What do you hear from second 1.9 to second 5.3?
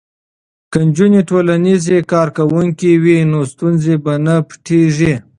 کارکوونکې وي نو ستونزې به نه پټیږي.